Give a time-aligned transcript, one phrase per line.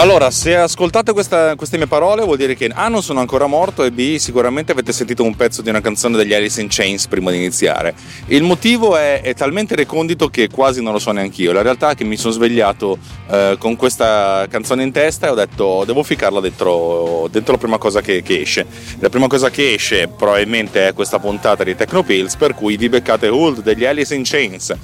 [0.00, 3.84] Allora, se ascoltate questa, queste mie parole vuol dire che A non sono ancora morto
[3.84, 7.30] e B sicuramente avete sentito un pezzo di una canzone degli Alice in Chains prima
[7.30, 7.94] di iniziare.
[8.28, 11.52] Il motivo è, è talmente recondito che quasi non lo so neanche io.
[11.52, 12.96] La realtà è che mi sono svegliato
[13.28, 17.76] eh, con questa canzone in testa e ho detto devo ficarla dentro, dentro la prima
[17.76, 18.64] cosa che, che, esce.
[19.00, 22.88] La prima cosa che esce probabilmente è questa puntata di Techno Pills per cui vi
[22.88, 24.74] beccate Hold degli Alice in Chains.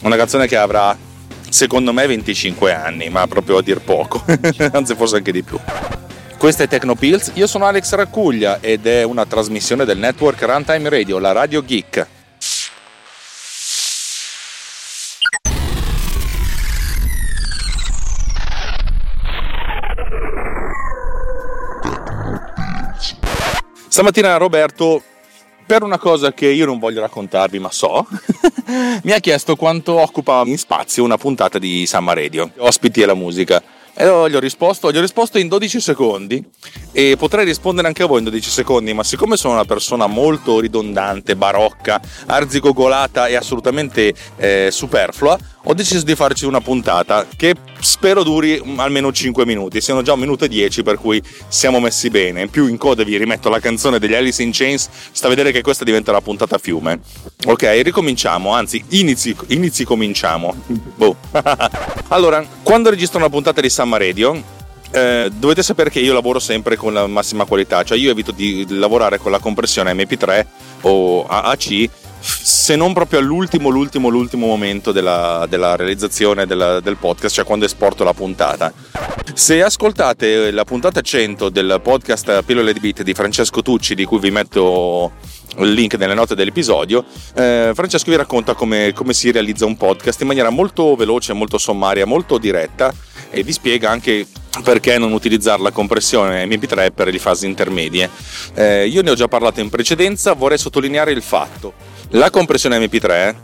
[0.00, 0.96] Una canzone che avrà
[1.54, 4.24] secondo me 25 anni, ma proprio a dir poco,
[4.72, 5.56] anzi forse anche di più.
[6.36, 11.20] Questa è Tecnopills, io sono Alex Raccuglia ed è una trasmissione del network Runtime Radio,
[11.20, 12.06] la Radio Geek.
[23.86, 25.04] Stamattina Roberto
[25.66, 28.06] per una cosa che io non voglio raccontarvi, ma so,
[29.02, 33.14] mi ha chiesto quanto occupa in spazio una puntata di Samma Radio, ospiti e la
[33.14, 33.62] musica.
[33.96, 36.44] E gli ho risposto, gli ho risposto in 12 secondi
[36.90, 40.58] e potrei rispondere anche a voi in 12 secondi, ma siccome sono una persona molto
[40.58, 47.54] ridondante, barocca, arzigogolata e assolutamente eh, superflua, ho deciso di farci una puntata che
[47.84, 49.80] spero duri almeno 5 minuti.
[49.80, 52.42] Siamo già un minuto e 10, per cui siamo messi bene.
[52.42, 55.52] In più in coda vi rimetto la canzone degli Alice in Chains, sta a vedere
[55.52, 57.00] che questa diventa la puntata a fiume.
[57.46, 60.54] Ok, ricominciamo, anzi, inizi, inizi cominciamo.
[60.96, 61.16] Boh.
[62.08, 64.42] allora, quando registro una puntata di Summer Radio,
[64.90, 68.64] eh, dovete sapere che io lavoro sempre con la massima qualità, cioè io evito di
[68.68, 70.46] lavorare con la compressione MP3
[70.82, 71.90] o AAC
[72.26, 77.66] se non proprio all'ultimo, l'ultimo, l'ultimo momento della, della realizzazione della, del podcast, cioè quando
[77.66, 78.72] esporto la puntata.
[79.34, 84.18] Se ascoltate la puntata 100 del podcast Pillole di Beat di Francesco Tucci, di cui
[84.18, 85.12] vi metto
[85.58, 90.22] il link nelle note dell'episodio, eh, Francesco vi racconta come, come si realizza un podcast
[90.22, 92.92] in maniera molto veloce, molto sommaria, molto diretta
[93.34, 94.26] e vi spiega anche
[94.62, 98.08] perché non utilizzare la compressione MP3 per le fasi intermedie.
[98.54, 103.34] Eh, io ne ho già parlato in precedenza, vorrei sottolineare il fatto la compressione MP3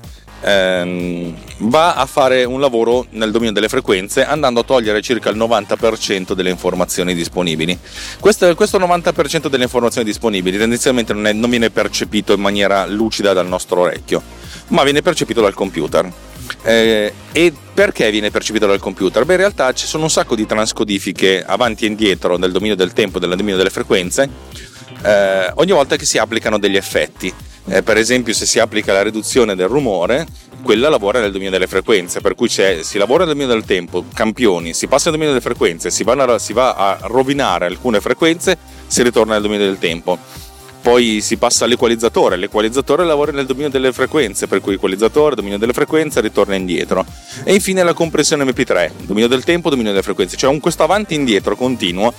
[0.43, 5.37] ehm, va a fare un lavoro nel dominio delle frequenze andando a togliere circa il
[5.37, 7.77] 90% delle informazioni disponibili.
[8.21, 13.33] Questo, questo 90% delle informazioni disponibili tendenzialmente non, è, non viene percepito in maniera lucida
[13.33, 14.23] dal nostro orecchio,
[14.69, 16.11] ma viene percepito dal computer.
[16.63, 19.25] Eh, e perché viene percepito dal computer?
[19.25, 22.93] Beh, in realtà ci sono un sacco di transcodifiche avanti e indietro nel dominio del
[22.93, 24.29] tempo e nel dominio delle frequenze
[25.03, 27.33] eh, ogni volta che si applicano degli effetti.
[27.67, 30.27] Eh, per esempio, se si applica la riduzione del rumore,
[30.63, 34.75] quella lavora nel dominio delle frequenze, per cui si lavora nel dominio del tempo, campioni,
[34.75, 39.03] si passa nel dominio delle frequenze, si, a, si va a rovinare alcune frequenze, si
[39.03, 40.19] ritorna nel dominio del tempo.
[40.83, 45.73] Poi si passa all'equalizzatore, l'equalizzatore lavora nel dominio delle frequenze, per cui equalizzatore, dominio delle
[45.73, 47.05] frequenze, ritorna indietro.
[47.45, 51.15] E infine la compressione MP3, dominio del tempo, dominio delle frequenze, cioè un questo avanti
[51.15, 52.13] e indietro continuo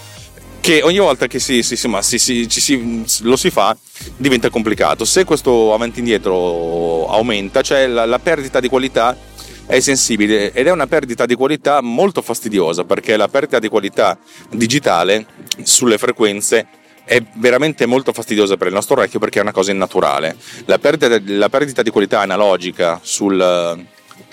[0.62, 3.76] che ogni volta che si, si, si, lo si fa
[4.16, 5.06] diventa complicato.
[5.06, 9.18] Se questo avanti e indietro aumenta, cioè la, la perdita di qualità
[9.66, 14.18] è sensibile ed è una perdita di qualità molto fastidiosa perché la perdita di qualità
[14.52, 15.26] digitale
[15.64, 16.68] sulle frequenze
[17.12, 20.38] è veramente molto fastidiosa per il nostro orecchio perché è una cosa innaturale.
[20.64, 23.84] La perdita, la perdita di qualità analogica sul,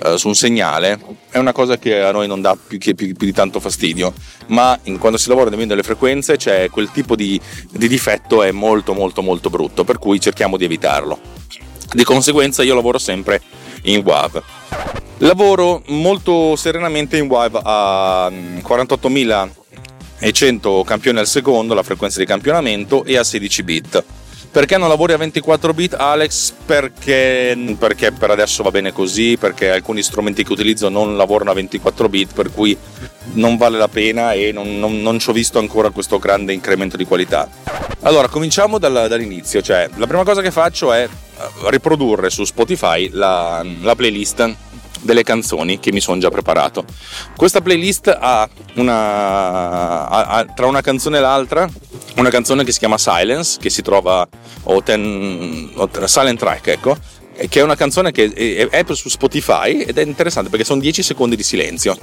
[0.04, 3.14] uh, su un segnale è una cosa che a noi non dà più, più, più
[3.16, 4.14] di tanto fastidio,
[4.46, 8.52] ma in, quando si lavora nel delle frequenze c'è quel tipo di, di difetto è
[8.52, 11.18] molto molto molto brutto, per cui cerchiamo di evitarlo.
[11.92, 13.42] Di conseguenza io lavoro sempre
[13.82, 14.40] in WAV.
[15.18, 18.30] Lavoro molto serenamente in WAV a
[20.20, 24.04] 48.100 campioni al secondo, la frequenza di campionamento, e a 16 bit.
[24.50, 26.52] Perché non lavori a 24 bit Alex?
[26.64, 31.54] Perché, perché, per adesso va bene così, perché alcuni strumenti che utilizzo non lavorano a
[31.54, 32.76] 24 bit, per cui
[33.34, 36.96] non vale la pena e non, non, non ci ho visto ancora questo grande incremento
[36.96, 37.48] di qualità.
[38.02, 41.10] Allora, cominciamo dal, dall'inizio, cioè la prima cosa che faccio è eh,
[41.68, 44.56] riprodurre su Spotify la, la playlist
[45.00, 46.84] delle canzoni che mi sono già preparato.
[47.36, 51.68] Questa playlist ha, una, ha, ha tra una canzone e l'altra
[52.16, 54.26] una canzone che si chiama Silence, che si trova,
[54.64, 56.96] o, ten, o Silent Track, ecco,
[57.48, 61.02] che è una canzone che è, è su Spotify ed è interessante perché sono 10
[61.02, 61.96] secondi di silenzio.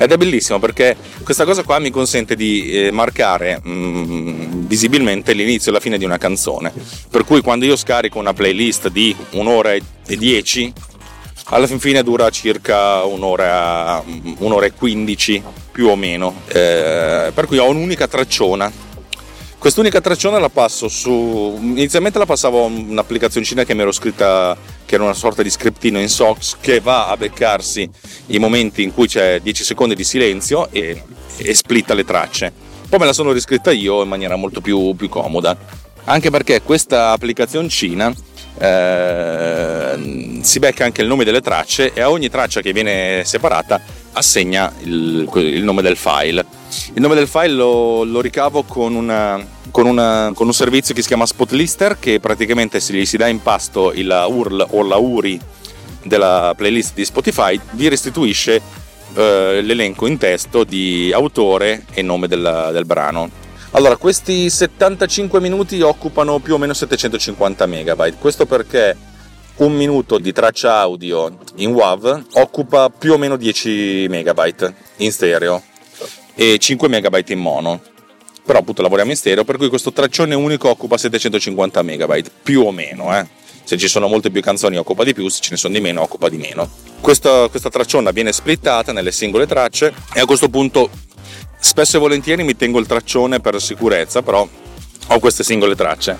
[0.00, 5.32] Ed è bellissimo perché questa cosa qua mi consente di eh, marcare mh, mm, visibilmente
[5.32, 6.72] l'inizio e la fine di una canzone.
[7.10, 9.82] Per cui quando io scarico una playlist di un'ora e
[10.16, 10.72] dieci,
[11.50, 14.02] alla fin fine dura circa un'ora,
[14.38, 15.42] un'ora e quindici
[15.72, 16.42] più o meno.
[16.48, 18.86] Eh, per cui ho un'unica tracciona
[19.58, 21.58] Quest'unica traccione la passo su.
[21.60, 24.56] Inizialmente la passavo un'applicazioncina che mi ero scritta,
[24.86, 27.90] che era una sorta di scriptino in SOX che va a beccarsi
[28.26, 31.02] i momenti in cui c'è 10 secondi di silenzio e,
[31.38, 32.52] e splitta le tracce.
[32.88, 35.58] Poi me la sono riscritta io in maniera molto più, più comoda.
[36.04, 38.14] Anche perché questa applicazioncina
[38.58, 43.80] eh, si becca anche il nome delle tracce e a ogni traccia che viene separata
[44.12, 46.44] assegna il, il nome del file.
[46.94, 51.02] Il nome del file lo, lo ricavo con, una, con, una, con, un servizio che
[51.02, 54.96] si chiama Spotlister che praticamente se gli si dà in pasto il URL o la
[54.96, 55.40] URI
[56.02, 58.60] della playlist di Spotify vi restituisce
[59.14, 63.46] eh, l'elenco in testo di autore e nome del, del brano.
[63.72, 68.16] Allora, questi 75 minuti occupano più o meno 750 megabyte.
[68.18, 68.96] Questo perché
[69.56, 75.62] un minuto di traccia audio in WAV occupa più o meno 10 megabyte in stereo
[76.34, 77.80] e 5 megabyte in mono.
[78.42, 82.72] Però appunto lavoriamo in stereo, per cui questo traccione unico occupa 750 megabyte, più o
[82.72, 83.26] meno, eh.
[83.64, 86.00] Se ci sono molte più canzoni occupa di più, se ce ne sono di meno
[86.00, 86.66] occupa di meno.
[87.02, 90.88] Questa, questa tracciona viene splittata nelle singole tracce e a questo punto
[91.60, 94.48] Spesso e volentieri mi tengo il traccione per sicurezza, però
[95.08, 96.16] ho queste singole tracce.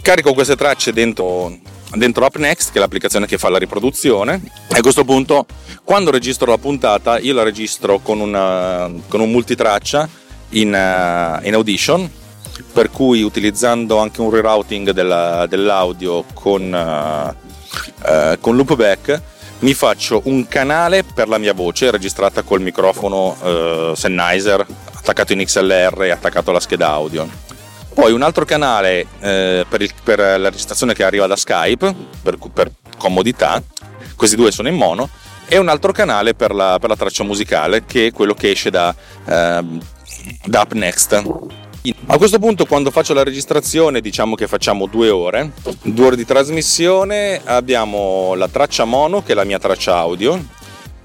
[0.00, 1.58] Carico queste tracce dentro,
[1.94, 5.46] dentro UpNext, che è l'applicazione che fa la riproduzione, e a questo punto,
[5.82, 10.08] quando registro la puntata, io la registro con, una, con un multitraccia
[10.50, 12.10] in, in, Audition,
[12.72, 19.22] per cui utilizzando anche un rerouting della, dell'audio con, uh, uh, con loopback
[19.60, 24.64] mi faccio un canale per la mia voce registrata col microfono eh, Sennheiser
[24.94, 27.28] attaccato in XLR e attaccato alla scheda audio.
[27.94, 32.38] Poi un altro canale eh, per, il, per, la registrazione che arriva da Skype, per,
[32.52, 33.60] per, comodità,
[34.14, 35.08] questi due sono in mono,
[35.48, 38.70] e un altro canale per la, per la traccia musicale che è quello che esce
[38.70, 38.94] da,
[39.24, 39.64] eh,
[40.44, 41.22] da UpNext
[42.06, 45.52] a questo punto quando faccio la registrazione diciamo che facciamo due ore,
[45.82, 50.42] due ore di trasmissione, abbiamo la traccia mono che è la mia traccia audio,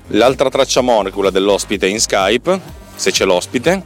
[0.07, 2.59] l'altra traccia mono è quella dell'ospite in Skype,
[2.95, 3.83] se c'è l'ospite,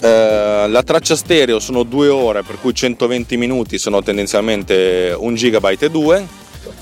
[0.00, 5.86] eh, la traccia stereo sono due ore per cui 120 minuti sono tendenzialmente 1 gigabyte
[5.86, 6.26] e 2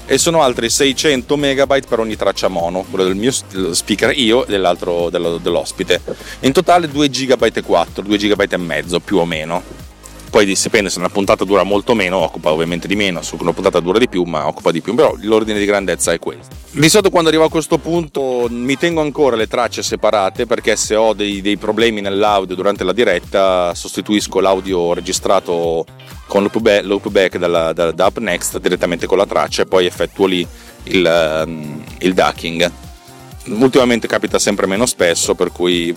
[0.07, 4.51] e sono altri 600 megabyte per ogni traccia mono, quello del mio speaker io e
[4.51, 6.01] dell'altro dell'ospite.
[6.41, 9.82] In totale 2 GB e 4, 2 GB e mezzo più o meno.
[10.33, 13.81] Poi dipende se una puntata dura molto meno, occupa ovviamente di meno, se una puntata
[13.81, 16.57] dura di più, ma occupa di più, però l'ordine di grandezza è questo.
[16.71, 20.95] Di solito quando arrivo a questo punto mi tengo ancora le tracce separate perché se
[20.95, 25.85] ho dei, dei problemi nell'audio durante la diretta sostituisco l'audio registrato
[26.27, 30.47] con loopback, loopback dalla, da, da UpNext direttamente con la traccia e poi effettuo lì
[30.85, 32.71] il, um, il ducking.
[33.49, 35.95] Ultimamente capita sempre meno spesso, per cui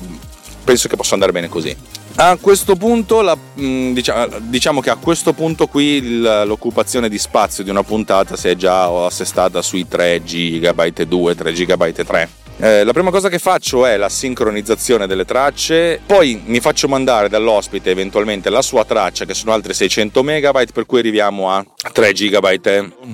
[0.65, 1.75] penso che possa andare bene così.
[2.17, 3.97] A questo punto, la, mm,
[4.41, 9.05] diciamo che a questo punto qui l'occupazione di spazio di una puntata si è già
[9.05, 12.29] assestata sui 3 GB 2, 3 GB 3.
[12.57, 17.27] Eh, la prima cosa che faccio è la sincronizzazione delle tracce, poi mi faccio mandare
[17.27, 22.13] dall'ospite eventualmente la sua traccia che sono altri 600 MB per cui arriviamo a 3
[22.13, 22.59] GB,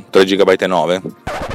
[0.09, 1.01] 3 GB e 9.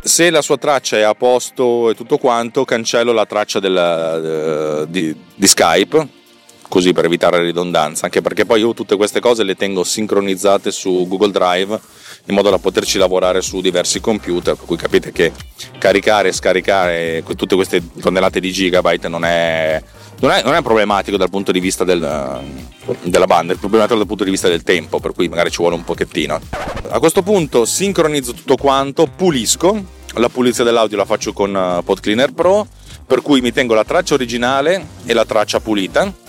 [0.02, 5.14] Se la sua traccia è a posto e tutto quanto, cancello la traccia del, di,
[5.34, 6.24] di Skype
[6.68, 11.06] così per evitare ridondanza, anche perché poi io tutte queste cose le tengo sincronizzate su
[11.08, 11.80] Google Drive
[12.26, 15.32] in modo da poterci lavorare su diversi computer, per cui capite che
[15.78, 19.80] caricare e scaricare tutte queste tonnellate di gigabyte non è,
[20.20, 22.42] non è, non è problematico dal punto di vista del,
[23.02, 25.76] della banda, è problematico dal punto di vista del tempo, per cui magari ci vuole
[25.76, 26.40] un pochettino.
[26.88, 32.32] A questo punto sincronizzo tutto quanto, pulisco, la pulizia dell'audio la faccio con uh, PodCleaner
[32.32, 32.66] Pro,
[33.06, 36.24] per cui mi tengo la traccia originale e la traccia pulita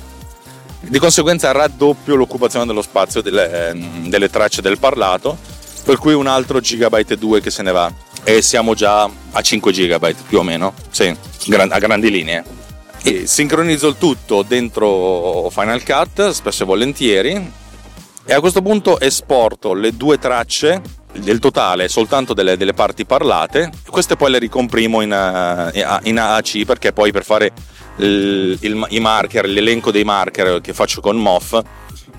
[0.90, 5.38] di conseguenza raddoppio l'occupazione dello spazio delle, ehm, delle tracce del parlato,
[5.84, 7.92] per cui un altro gigabyte 2 che se ne va.
[8.24, 11.16] E siamo già a 5 gigabyte più o meno, sì,
[11.54, 12.44] a grandi linee.
[13.04, 17.52] E sincronizzo il tutto dentro Final Cut, spesso e volentieri,
[18.26, 20.82] e a questo punto esporto le due tracce
[21.14, 26.66] del totale soltanto delle, delle parti parlate, queste poi le ricomprimo in, eh, in AAC
[26.66, 27.54] perché poi per fare
[27.98, 31.62] il, il, i marker, l'elenco dei marker che faccio con MOF,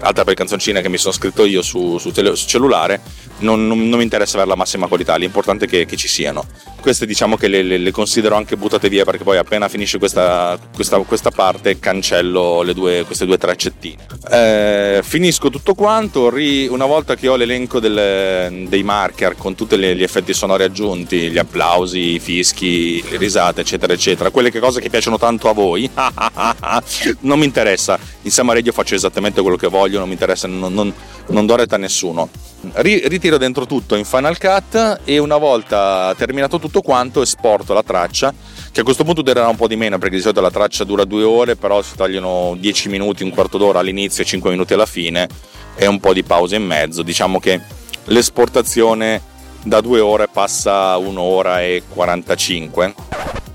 [0.00, 3.00] altra per canzoncine che mi sono scritto io su, su, tele, su cellulare,
[3.38, 6.46] non, non, non, mi interessa avere la massima qualità, l'importante è che, che ci siano.
[6.80, 10.58] Queste diciamo che le, le, le, considero anche buttate via perché poi appena finisce questa,
[10.74, 14.06] questa, questa parte cancello due, queste due traccettine.
[14.30, 19.76] Eh, finisco tutto quanto, ri, una volta che ho l'elenco delle, dei marker con tutti
[19.78, 24.90] gli effetti sonori aggiunti, gli applausi, i fischi, le risate eccetera eccetera, quelle cose che
[24.90, 25.88] piacciono tanto a voi,
[27.20, 30.92] non mi interessa, in Summer Radio faccio esattamente quello che voglio non mi interessa, non,
[31.28, 32.28] non do retta a nessuno.
[32.60, 38.34] Ritiro dentro tutto in Final Cut e una volta terminato tutto quanto esporto la traccia
[38.72, 41.04] che a questo punto durerà un po' di meno perché di solito la traccia dura
[41.04, 44.86] due ore però si tagliano 10 minuti, un quarto d'ora all'inizio e 5 minuti alla
[44.86, 45.28] fine
[45.76, 47.02] e un po' di pausa in mezzo.
[47.02, 47.60] Diciamo che
[48.06, 49.22] l'esportazione
[49.62, 52.94] da due ore passa un'ora e 45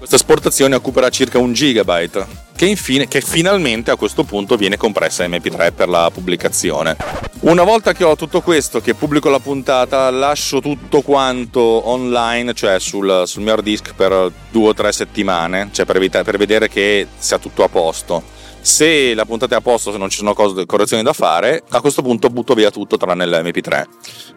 [0.03, 5.23] questa esportazione occuperà circa un gigabyte, che, infine, che finalmente a questo punto viene compressa
[5.23, 6.95] in MP3 per la pubblicazione.
[7.41, 12.79] Una volta che ho tutto questo, che pubblico la puntata, lascio tutto quanto online, cioè
[12.79, 16.69] sul, sul mio hard disk per due o tre settimane, cioè per, evitare, per vedere
[16.69, 20.33] che sia tutto a posto se la puntata è a posto, se non ci sono
[20.33, 23.83] cose, correzioni da fare, a questo punto butto via tutto tranne l'MP3.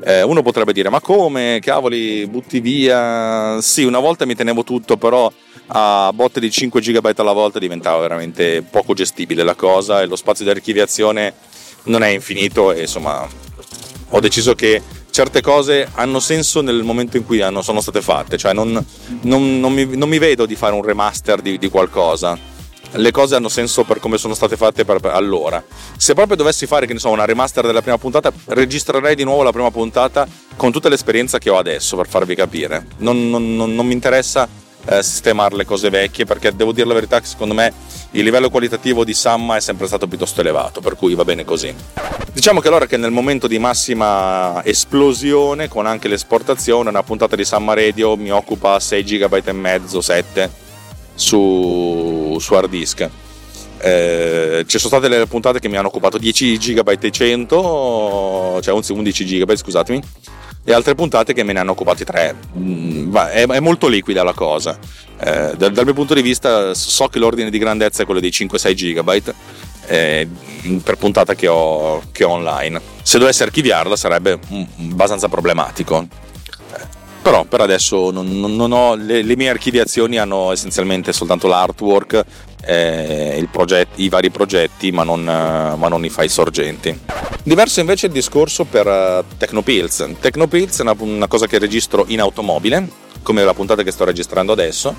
[0.05, 1.61] Eh, uno potrebbe dire: Ma come?
[1.63, 3.61] Cavoli, butti via?
[3.61, 5.33] Sì, una volta mi tenevo tutto, però
[5.69, 10.17] a botte di 5 GB alla volta diventava veramente poco gestibile la cosa e lo
[10.17, 11.35] spazio di archiviazione
[11.85, 13.27] non è infinito e insomma
[14.11, 18.37] ho deciso che certe cose hanno senso nel momento in cui hanno, sono state fatte,
[18.37, 18.85] cioè non,
[19.23, 22.39] non, non, mi, non, mi, vedo di fare un remaster di, di, qualcosa.
[22.93, 25.63] Le cose hanno senso per come sono state fatte per, allora.
[25.97, 29.43] Se proprio dovessi fare, che ne so, una remaster della prima puntata, registrerei di nuovo
[29.43, 30.27] la prima puntata
[30.57, 32.87] con tutta l'esperienza che ho adesso, per farvi capire.
[32.99, 37.55] non mi interessa eh, sistemare le cose vecchie perché devo dire la verità che secondo
[37.55, 37.73] me
[38.13, 41.75] il livello qualitativo di Samma è sempre stato piuttosto elevato per cui va bene così
[42.33, 47.45] diciamo che allora che nel momento di massima esplosione con anche l'esportazione una puntata di
[47.45, 50.65] Samma Radio mi occupa 6 GB e mezzo 7
[51.17, 53.11] su, su hard disk
[53.79, 58.75] eh, ci sono state le puntate che mi hanno occupato 10 GB e 100 cioè
[58.75, 60.03] 11 GB scusatemi
[60.69, 62.35] e altre puntate che me ne hanno occupati tre.
[62.59, 64.77] Mm, è, è molto liquida la cosa.
[65.17, 68.31] Eh, dal, dal, mio punto di vista so che l'ordine di grandezza è quello dei
[68.31, 69.35] 5-6 GB
[69.87, 70.29] eh,
[70.83, 72.81] per puntata che ho, che ho, online.
[73.01, 74.41] Se dovessi archiviarla sarebbe
[74.91, 76.09] abbastanza problematico.
[77.27, 82.25] Però per adesso non, non ho, le, le, mie archiviazioni hanno essenzialmente soltanto l'artwork,
[82.65, 86.97] eh, progetto, i vari progetti, ma non, ma non i file sorgenti.
[87.43, 90.09] Diverso invece il discorso per uh, Tecnopills.
[90.21, 92.89] Tecnopills è una, una cosa che registro in automobile,
[93.25, 94.95] come la puntata che sto registrando adesso.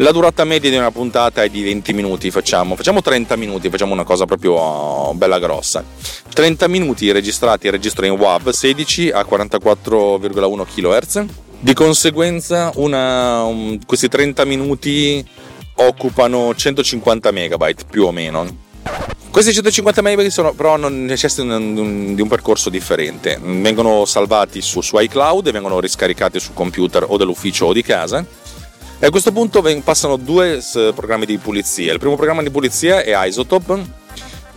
[0.00, 3.94] La durata media di una puntata è di 20 minuti, facciamo, facciamo 30 minuti, facciamo
[3.94, 5.82] una cosa proprio oh, bella grossa.
[6.32, 11.24] 30 minuti registrati, registro in WAV 16 a 44,1 kHz.
[11.58, 15.26] Di conseguenza una, um, questi 30 minuti
[15.74, 18.66] occupano 150 MB più o meno
[19.30, 23.38] questi 150 MB sono, però necessitano di un percorso differente.
[23.40, 28.24] Vengono salvati su, su iCloud e vengono riscaricati sul computer o dell'ufficio o di casa.
[29.00, 30.60] E a questo punto passano due
[30.92, 31.92] programmi di pulizia.
[31.92, 33.96] Il primo programma di pulizia è Isotope.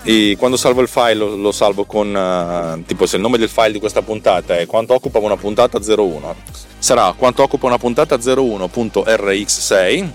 [0.03, 3.49] E quando salvo il file lo, lo salvo con uh, tipo se il nome del
[3.49, 6.35] file di questa puntata è quanto occupa una puntata 01
[6.79, 10.09] sarà quanto occupa una puntata 01.rx6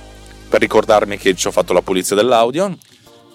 [0.49, 2.77] per ricordarmi che ci ho fatto la pulizia dell'audio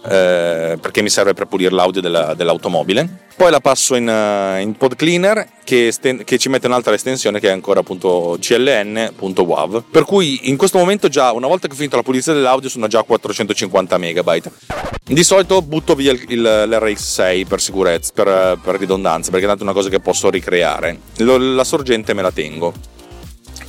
[0.03, 3.29] eh, perché mi serve per pulire l'audio della, dell'automobile.
[3.35, 7.39] Poi la passo in, uh, in pod cleaner che, esten- che, ci mette un'altra estensione
[7.39, 9.83] che è ancora appunto cln.wav.
[9.89, 12.87] Per cui in questo momento già una volta che ho finito la pulizia dell'audio sono
[12.87, 14.41] già 450 MB.
[15.03, 19.63] Di solito butto via il, il, l'RX6 per sicurezza, per, per ridondanza, perché è tanto
[19.63, 20.99] una cosa che posso ricreare.
[21.17, 22.73] La sorgente me la tengo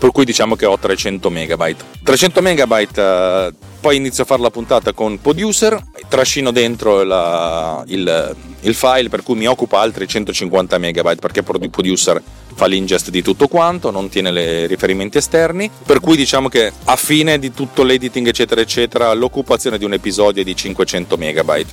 [0.02, 1.74] per cui diciamo che ho 300 MB.
[2.02, 8.36] 300 MB eh, poi inizio a fare la puntata con Producer, trascino dentro la, il,
[8.62, 12.20] il, file per cui mi occupa altri 150 MB perché Producer
[12.52, 16.96] fa l'ingest di tutto quanto, non tiene i riferimenti esterni, per cui diciamo che a
[16.96, 21.64] fine di tutto l'editing eccetera eccetera l'occupazione di un episodio è di 500 MB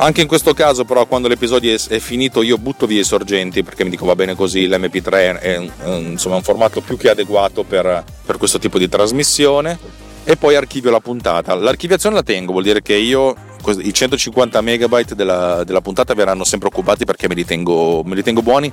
[0.00, 3.84] anche in questo caso, però, quando l'episodio è, finito, io butto via i sorgenti perché
[3.84, 4.66] mi dico va bene così.
[4.66, 9.78] L'MP3 è, insomma, un formato più che adeguato per, per questo tipo di trasmissione.
[10.24, 11.54] E poi archivio la puntata.
[11.54, 13.34] L'archiviazione la tengo, vuol dire che io
[13.78, 18.22] i 150 megabyte della, della puntata verranno sempre occupati perché me li, tengo, me li
[18.22, 18.72] tengo buoni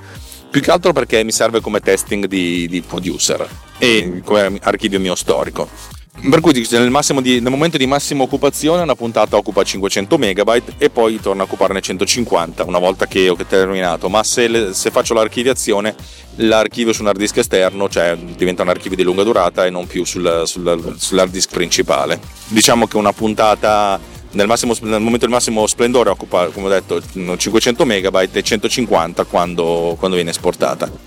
[0.50, 5.16] più che altro perché mi serve come testing di, di producer e come archivio mio
[5.16, 5.97] storico.
[6.20, 10.90] Per cui nel, di, nel, momento di massima occupazione una puntata occupa 500 MB e
[10.90, 15.14] poi torna a occuparne 150 una volta che ho terminato, ma se, le, se faccio
[15.14, 15.96] l'archiviazione
[16.38, 19.86] l'archivio su un hard disk esterno, cioè diventa un archivio di lunga durata e non
[19.86, 22.20] più sul, sul, sull'hard disk principale.
[22.48, 24.00] Diciamo che una puntata
[24.32, 27.02] nel, massimo, nel, momento del massimo splendore occupa, come ho detto,
[27.38, 31.07] 500 MB e 150 quando, quando viene esportata.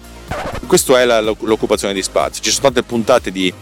[0.66, 2.42] Questa è la, l'occupazione di spazio.
[2.42, 3.52] Ci sono state puntate di,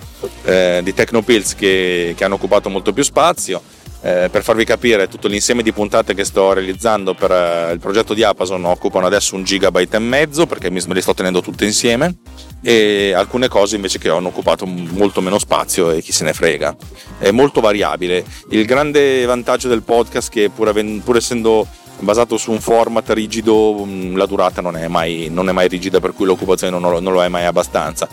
[0.44, 3.62] eh, di Tecnopills che, che hanno occupato molto più spazio.
[4.00, 8.14] Eh, per farvi capire, tutto l'insieme di puntate che sto realizzando per eh, il progetto
[8.14, 12.18] di Amazon occupano adesso un gigabyte e mezzo perché me le sto tenendo tutte insieme
[12.62, 16.76] e alcune cose invece che hanno occupato molto meno spazio e chi se ne frega.
[17.18, 18.24] È molto variabile.
[18.50, 21.66] Il grande vantaggio del podcast è che pur, avendo, pur essendo
[22.00, 26.00] basato su un format rigido, mm, la durata non è mai, non è mai rigida,
[26.00, 28.08] per cui l'occupazione non, non lo è mai abbastanza.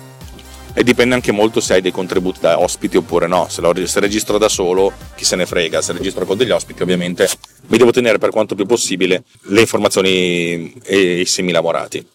[0.77, 3.47] E dipende anche molto se hai dei contributi da ospiti oppure no.
[3.49, 5.81] Se, lo, se registro da solo, chi se ne frega.
[5.81, 7.29] Se registro con degli ospiti, ovviamente
[7.67, 12.05] mi devo tenere per quanto più possibile le informazioni e i semi lavorati.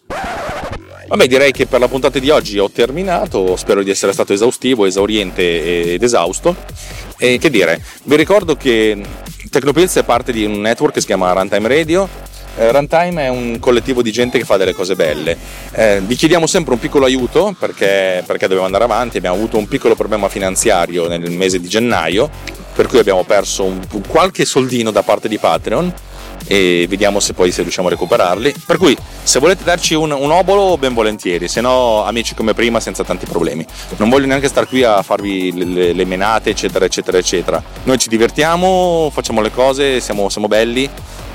[1.10, 3.56] Vabbè, direi che per la puntata di oggi ho terminato.
[3.56, 6.54] Spero di essere stato esaustivo, esauriente ed esausto.
[7.18, 8.96] E che dire, vi ricordo che
[9.50, 12.08] Tecnopills è parte di un network che si chiama Runtime Radio.
[12.56, 15.36] Eh, Runtime è un collettivo di gente che fa delle cose belle.
[15.72, 19.16] Eh, vi chiediamo sempre un piccolo aiuto perché, perché dobbiamo andare avanti.
[19.16, 22.30] Abbiamo avuto un piccolo problema finanziario nel mese di gennaio,
[22.72, 25.92] per cui abbiamo perso un, qualche soldino da parte di Patreon
[26.46, 28.54] e vediamo se poi se riusciamo a recuperarli.
[28.66, 32.80] Per cui se volete darci un, un obolo ben volentieri, se no amici come prima
[32.80, 33.64] senza tanti problemi.
[33.96, 37.62] Non voglio neanche stare qui a farvi le, le, le menate eccetera eccetera eccetera.
[37.84, 40.88] Noi ci divertiamo, facciamo le cose, siamo, siamo belli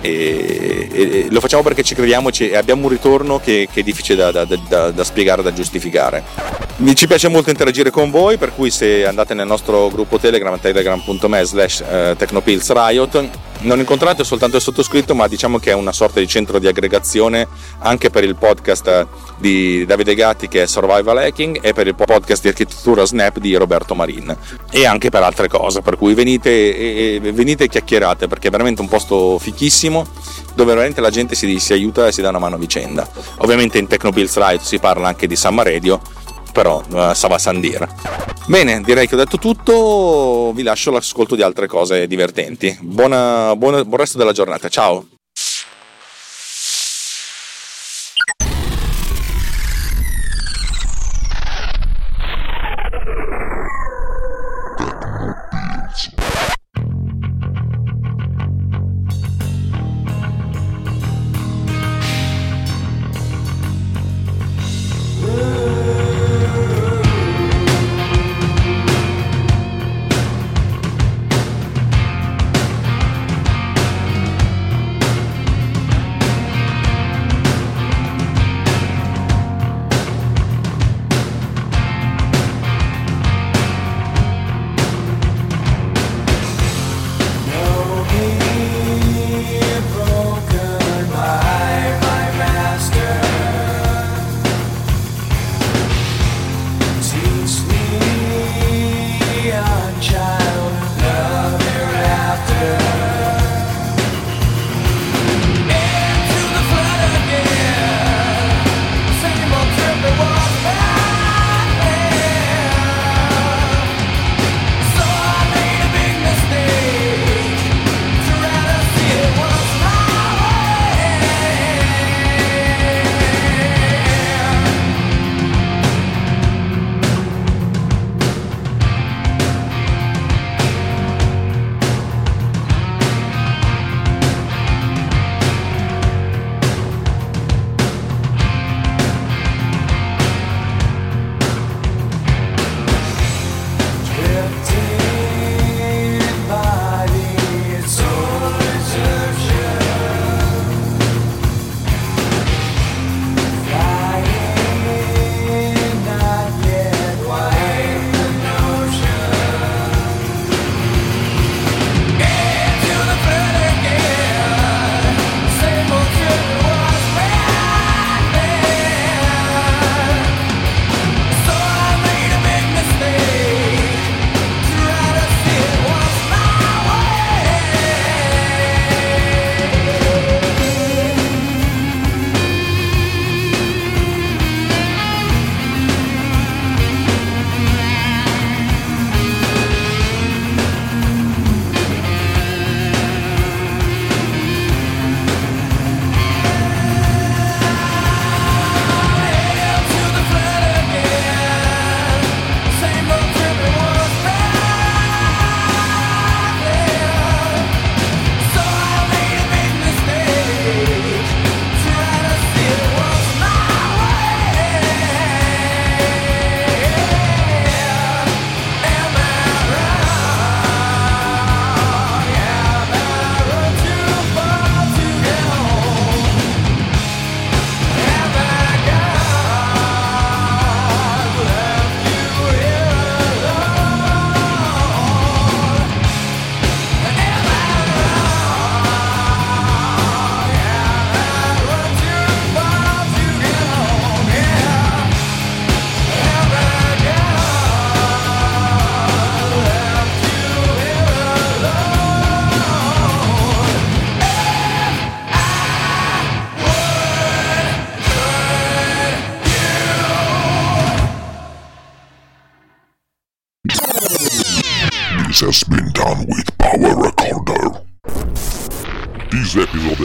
[0.05, 4.31] e, e, lo facciamo perché ci crediamo e abbiamo un ritorno che, che è difficile
[4.31, 6.23] da, da, da, da, spiegare, da giustificare.
[6.93, 11.43] Ci piace molto interagire con voi, per cui se andate nel nostro gruppo Telegram, telegram.me
[11.43, 16.27] slash eh, technopillsriot, non incontrate soltanto il sottoscritto, ma diciamo che è una sorta di
[16.27, 17.47] centro di aggregazione
[17.79, 19.07] anche per il podcast
[19.37, 23.55] di Davide Gatti che è Survival Hacking e per il podcast di architettura Snap di
[23.55, 24.35] Roberto Marin
[24.69, 28.51] e anche per altre cose, per cui venite e, e venite e chiacchierate perché è
[28.51, 29.94] veramente un posto fichissimo
[30.55, 33.07] dove veramente la gente si, si aiuta e si dà una mano a vicenda.
[33.37, 36.01] Ovviamente in Technobills Riot si parla anche di Samma Radio,
[36.51, 37.87] però uh, Sava Sandir.
[38.47, 42.77] Bene, direi che ho detto tutto, vi lascio l'ascolto di altre cose divertenti.
[42.81, 45.14] Buona, buona, buon resto della giornata, ciao!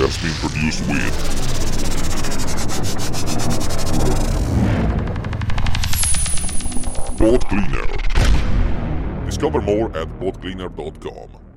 [0.00, 1.14] that's being produced with
[7.18, 9.26] Pod Cleaner.
[9.26, 11.49] Discover more at podcleaner.com.